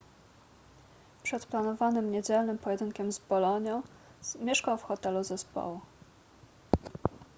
[1.23, 3.81] przed planowanym niedzielnym pojedynkiem z bolonią
[4.39, 5.79] mieszkał w hotelu zespołu